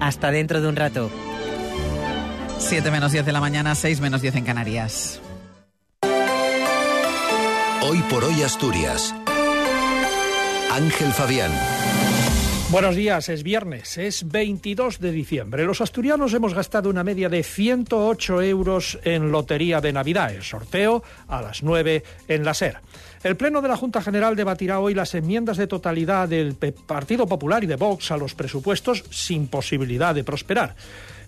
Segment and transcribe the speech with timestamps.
[0.00, 1.10] Hasta dentro de un rato.
[2.58, 5.20] 7 menos 10 de la mañana, 6 menos 10 en Canarias.
[7.82, 9.14] Hoy por hoy Asturias.
[10.70, 11.50] Ángel Fabián.
[12.72, 15.66] Buenos días, es viernes, es 22 de diciembre.
[15.66, 21.02] Los asturianos hemos gastado una media de 108 euros en lotería de Navidad, el sorteo
[21.28, 22.78] a las 9 en la SER.
[23.22, 27.62] El Pleno de la Junta General debatirá hoy las enmiendas de totalidad del Partido Popular
[27.62, 30.74] y de Vox a los presupuestos sin posibilidad de prosperar.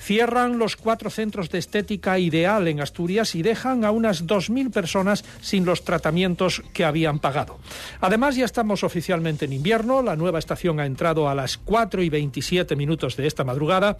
[0.00, 5.24] Cierran los cuatro centros de estética ideal en Asturias y dejan a unas 2.000 personas
[5.42, 7.58] sin los tratamientos que habían pagado.
[8.00, 10.02] Además, ya estamos oficialmente en invierno.
[10.02, 13.98] La nueva estación ha entrado a las 4 y 27 minutos de esta madrugada.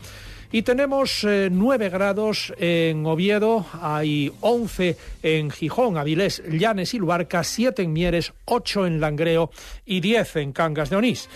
[0.53, 7.45] Y tenemos 9 eh, grados en Oviedo, hay 11 en Gijón, Avilés, Llanes y Luarca,
[7.45, 9.51] 7 en Mieres, 8 en Langreo
[9.87, 11.29] y 10 en Cangas de Onís.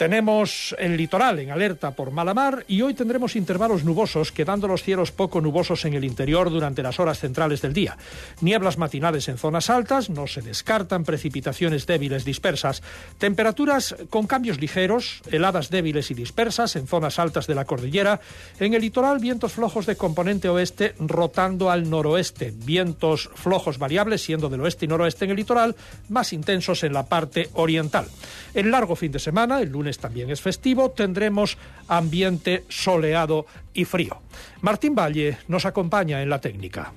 [0.00, 4.82] Tenemos el litoral en alerta por mala mar y hoy tendremos intervalos nubosos, quedando los
[4.82, 7.98] cielos poco nubosos en el interior durante las horas centrales del día.
[8.40, 12.82] Nieblas matinales en zonas altas, no se descartan precipitaciones débiles dispersas.
[13.18, 18.22] Temperaturas con cambios ligeros, heladas débiles y dispersas en zonas altas de la cordillera.
[18.58, 22.54] En el litoral, vientos flojos de componente oeste rotando al noroeste.
[22.56, 25.76] Vientos flojos variables, siendo del oeste y noroeste en el litoral,
[26.08, 28.06] más intensos en la parte oriental.
[28.54, 34.20] El largo fin de semana, el lunes también es festivo, tendremos ambiente soleado y frío.
[34.60, 36.92] Martín Valle nos acompaña en la técnica.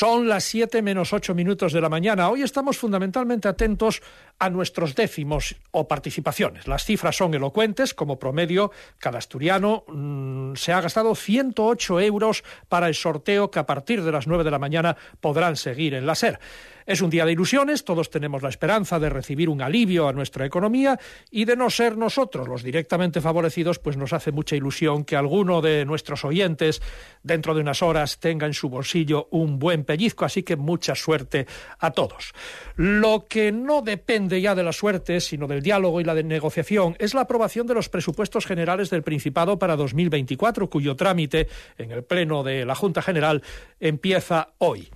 [0.00, 2.30] Son las 7 menos 8 minutos de la mañana.
[2.30, 4.00] Hoy estamos fundamentalmente atentos
[4.40, 6.66] a nuestros décimos o participaciones.
[6.66, 7.94] Las cifras son elocuentes.
[7.94, 13.66] Como promedio, cada asturiano mm, se ha gastado 108 euros para el sorteo que a
[13.66, 16.40] partir de las 9 de la mañana podrán seguir en la SER.
[16.86, 20.44] Es un día de ilusiones, todos tenemos la esperanza de recibir un alivio a nuestra
[20.44, 20.98] economía
[21.30, 25.60] y de no ser nosotros los directamente favorecidos, pues nos hace mucha ilusión que alguno
[25.60, 26.82] de nuestros oyentes
[27.22, 31.46] dentro de unas horas tenga en su bolsillo un buen pellizco, así que mucha suerte
[31.78, 32.32] a todos.
[32.74, 36.94] Lo que no depende ya de la suerte, sino del diálogo y la de negociación,
[36.98, 41.48] es la aprobación de los presupuestos generales del Principado para 2024, cuyo trámite
[41.78, 43.42] en el Pleno de la Junta General
[43.80, 44.90] empieza hoy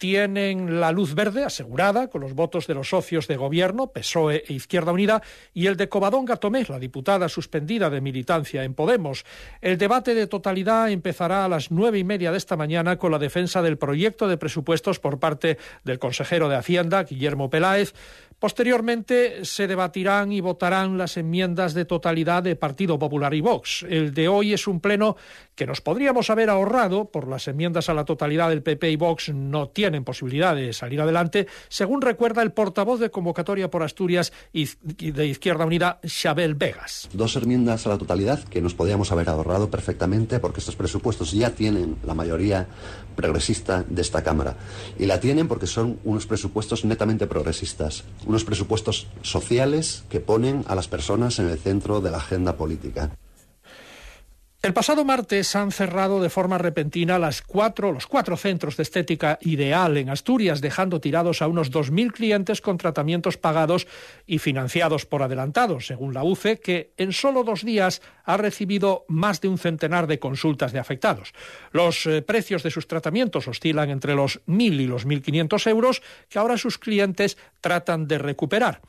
[0.00, 4.54] tienen la luz verde asegurada con los votos de los socios de gobierno, PSOE e
[4.54, 5.20] Izquierda Unida,
[5.52, 9.26] y el de Covadonga Tomé, la diputada suspendida de militancia en Podemos.
[9.60, 13.18] El debate de totalidad empezará a las nueve y media de esta mañana con la
[13.18, 17.92] defensa del proyecto de presupuestos por parte del consejero de Hacienda, Guillermo Peláez,
[18.40, 23.84] Posteriormente se debatirán y votarán las enmiendas de totalidad de Partido Popular y Vox.
[23.86, 25.16] El de hoy es un pleno
[25.54, 29.28] que nos podríamos haber ahorrado por las enmiendas a la totalidad del PP y Vox
[29.28, 35.26] no tienen posibilidad de salir adelante, según recuerda el portavoz de convocatoria por Asturias de
[35.26, 37.10] Izquierda Unida, Xabel Vegas.
[37.12, 41.50] Dos enmiendas a la totalidad que nos podríamos haber ahorrado perfectamente porque estos presupuestos ya
[41.50, 42.66] tienen la mayoría
[43.16, 44.56] progresista de esta Cámara.
[44.98, 50.76] Y la tienen porque son unos presupuestos netamente progresistas unos presupuestos sociales que ponen a
[50.76, 53.10] las personas en el centro de la agenda política.
[54.62, 60.10] El pasado martes han cerrado de forma repentina los cuatro centros de estética ideal en
[60.10, 63.86] Asturias, dejando tirados a unos 2.000 clientes con tratamientos pagados
[64.26, 69.40] y financiados por adelantado, según la UCE, que en solo dos días ha recibido más
[69.40, 71.32] de un centenar de consultas de afectados.
[71.72, 76.38] Los eh, precios de sus tratamientos oscilan entre los 1.000 y los 1.500 euros, que
[76.38, 78.82] ahora sus clientes tratan de recuperar.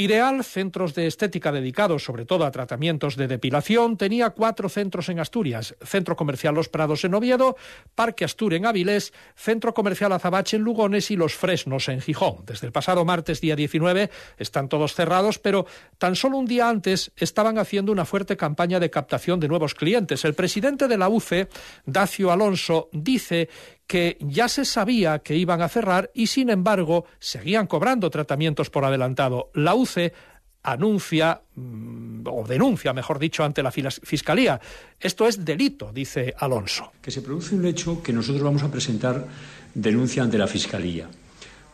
[0.00, 5.20] Ideal, centros de estética dedicados sobre todo a tratamientos de depilación, tenía cuatro centros en
[5.20, 7.54] Asturias, Centro Comercial Los Prados en Oviedo,
[7.94, 12.46] Parque Astur en Avilés, Centro Comercial Azabache en Lugones y Los Fresnos en Gijón.
[12.46, 15.66] Desde el pasado martes, día 19, están todos cerrados, pero
[15.98, 20.24] tan solo un día antes estaban haciendo una fuerte campaña de captación de nuevos clientes.
[20.24, 21.48] El presidente de la UCE,
[21.84, 23.50] Dacio Alonso, dice
[23.90, 28.84] que ya se sabía que iban a cerrar y sin embargo seguían cobrando tratamientos por
[28.84, 29.50] adelantado.
[29.54, 30.12] La UCE
[30.62, 34.60] anuncia mm, o denuncia, mejor dicho, ante la Fiscalía.
[35.00, 36.92] Esto es delito, dice Alonso.
[37.02, 39.26] Que se produce un hecho que nosotros vamos a presentar
[39.74, 41.08] denuncia ante la Fiscalía.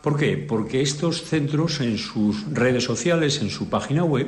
[0.01, 0.37] ¿Por qué?
[0.37, 4.27] Porque estos centros en sus redes sociales, en su página web,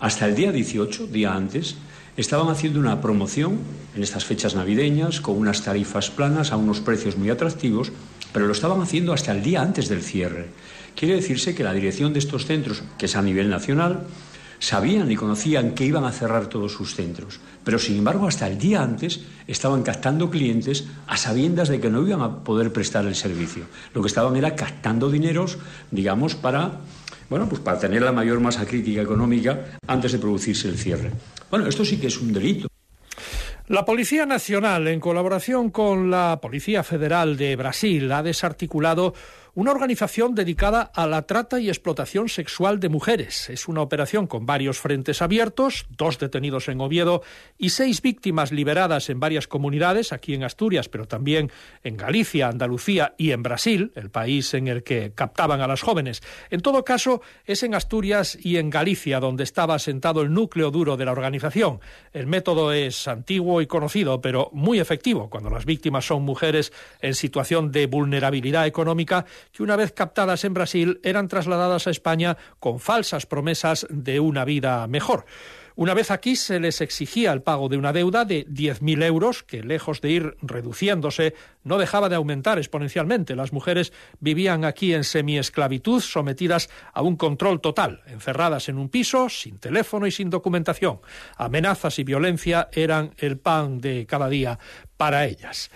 [0.00, 1.76] hasta el día 18, día antes,
[2.18, 3.60] estaban haciendo una promoción
[3.94, 7.92] en estas fechas navideñas con unas tarifas planas a unos precios muy atractivos,
[8.32, 10.48] pero lo estaban haciendo hasta el día antes del cierre.
[10.96, 14.02] Quiere decirse que la dirección de estos centros, que es a nivel nacional,
[14.58, 18.58] sabían y conocían que iban a cerrar todos sus centros, pero sin embargo hasta el
[18.58, 23.14] día antes estaban captando clientes a sabiendas de que no iban a poder prestar el
[23.14, 23.66] servicio.
[23.94, 25.58] Lo que estaban era captando dineros,
[25.92, 26.80] digamos, para
[27.28, 31.12] bueno, pues para tener la mayor masa crítica económica antes de producirse el cierre.
[31.50, 32.68] Bueno, esto sí que es un delito.
[33.68, 39.12] La Policía Nacional, en colaboración con la Policía Federal de Brasil, ha desarticulado
[39.58, 43.50] una organización dedicada a la trata y explotación sexual de mujeres.
[43.50, 47.24] Es una operación con varios frentes abiertos, dos detenidos en Oviedo
[47.58, 51.50] y seis víctimas liberadas en varias comunidades, aquí en Asturias, pero también
[51.82, 56.22] en Galicia, Andalucía y en Brasil, el país en el que captaban a las jóvenes.
[56.50, 60.96] En todo caso, es en Asturias y en Galicia donde estaba asentado el núcleo duro
[60.96, 61.80] de la organización.
[62.12, 67.16] El método es antiguo y conocido, pero muy efectivo cuando las víctimas son mujeres en
[67.16, 72.80] situación de vulnerabilidad económica que una vez captadas en Brasil eran trasladadas a España con
[72.80, 75.24] falsas promesas de una vida mejor.
[75.78, 79.62] Una vez aquí se les exigía el pago de una deuda de 10.000 euros, que
[79.62, 83.36] lejos de ir reduciéndose, no dejaba de aumentar exponencialmente.
[83.36, 89.28] Las mujeres vivían aquí en semiesclavitud, sometidas a un control total, encerradas en un piso,
[89.28, 90.98] sin teléfono y sin documentación.
[91.36, 94.58] Amenazas y violencia eran el pan de cada día
[94.96, 95.70] para ellas.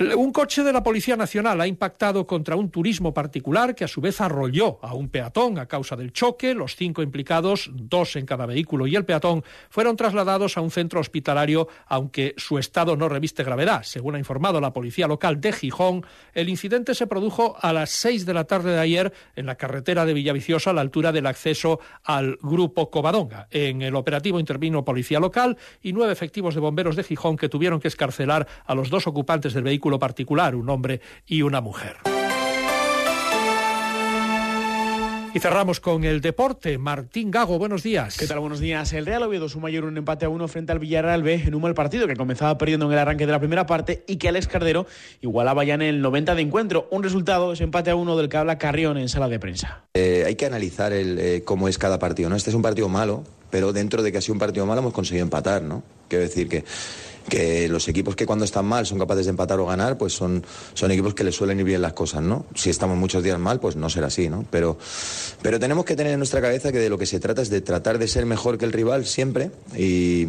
[0.00, 4.00] Un coche de la Policía Nacional ha impactado contra un turismo particular que a su
[4.00, 6.54] vez arrolló a un peatón a causa del choque.
[6.54, 11.00] Los cinco implicados, dos en cada vehículo y el peatón, fueron trasladados a un centro
[11.00, 13.82] hospitalario, aunque su estado no reviste gravedad.
[13.82, 18.24] Según ha informado la policía local de Gijón, el incidente se produjo a las seis
[18.24, 21.80] de la tarde de ayer en la carretera de Villaviciosa a la altura del acceso
[22.04, 23.48] al grupo Covadonga.
[23.50, 27.80] En el operativo intervino policía local y nueve efectivos de bomberos de Gijón que tuvieron
[27.80, 31.98] que escarcelar a los dos ocupantes del vehículo particular, un hombre y una mujer.
[35.34, 36.78] Y cerramos con el deporte.
[36.78, 38.16] Martín Gago, buenos días.
[38.16, 38.40] ¿Qué tal?
[38.40, 38.94] Buenos días.
[38.94, 41.60] El Real Oviedo suma ayer un empate a uno frente al Villarreal B en un
[41.60, 44.48] mal partido que comenzaba perdiendo en el arranque de la primera parte y que Alex
[44.48, 44.86] Cardero
[45.20, 46.88] igualaba ya en el 90 de encuentro.
[46.90, 49.84] Un resultado es empate a uno del que habla Carrión en sala de prensa.
[49.92, 52.30] Eh, hay que analizar el, eh, cómo es cada partido.
[52.30, 52.36] ¿no?
[52.36, 54.94] Este es un partido malo, pero dentro de que ha sido un partido malo hemos
[54.94, 55.60] conseguido empatar.
[55.60, 55.82] ¿no?
[56.08, 56.64] Quiero decir que
[57.28, 60.44] que los equipos que cuando están mal son capaces de empatar o ganar, pues son,
[60.74, 62.46] son equipos que les suelen ir bien las cosas, ¿no?
[62.54, 64.44] Si estamos muchos días mal, pues no será así, ¿no?
[64.50, 64.78] Pero,
[65.42, 67.60] pero tenemos que tener en nuestra cabeza que de lo que se trata es de
[67.60, 70.28] tratar de ser mejor que el rival siempre y,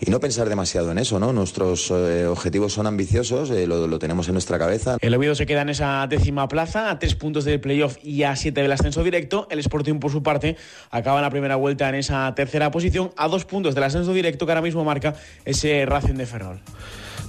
[0.00, 1.32] y no pensar demasiado en eso, ¿no?
[1.32, 4.96] Nuestros eh, objetivos son ambiciosos, eh, lo, lo, tenemos en nuestra cabeza.
[5.00, 8.36] El Oviedo se queda en esa décima plaza, a tres puntos del playoff y a
[8.36, 9.46] siete del ascenso directo.
[9.50, 10.56] El Sporting, por su parte,
[10.90, 14.52] acaba la primera vuelta en esa tercera posición, a dos puntos del ascenso directo que
[14.52, 16.60] ahora mismo marca ese Racing de Ferrol.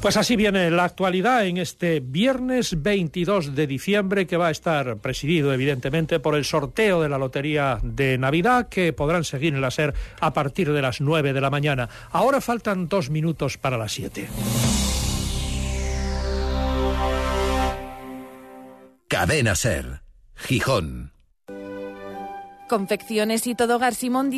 [0.01, 4.97] Pues así viene la actualidad en este viernes 22 de diciembre que va a estar
[4.97, 9.71] presidido evidentemente por el sorteo de la Lotería de Navidad que podrán seguir en la
[9.71, 11.89] SER a partir de las 9 de la mañana.
[12.11, 14.29] Ahora faltan dos minutos para las 7.
[19.09, 20.01] Cadena SER,
[20.35, 21.11] Gijón.
[22.69, 24.29] Confecciones y todo Simón